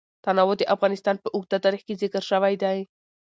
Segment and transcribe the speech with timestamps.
[0.25, 2.77] تنوع د افغانستان په اوږده تاریخ کې ذکر شوی دی.